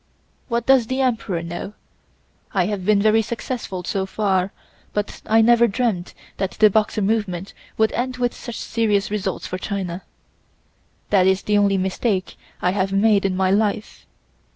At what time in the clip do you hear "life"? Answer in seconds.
13.51-14.07